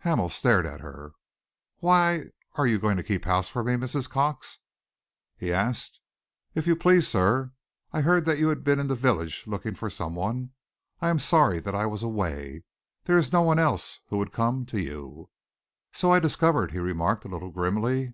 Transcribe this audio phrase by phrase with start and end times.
[0.00, 1.12] Hamel stared at her.
[1.78, 2.24] "Why,
[2.56, 4.10] are you going to keep house for me, Mrs.
[4.10, 4.58] Cox?"
[5.38, 6.00] he asked.
[6.54, 7.52] "If you please, sir.
[7.90, 10.50] I heard that you had been in the village, looking for some one.
[11.00, 12.64] I am sorry that I was away.
[13.04, 15.30] There is no one else who would come to you."
[15.92, 18.12] "So I discovered," he remarked, a little grimly.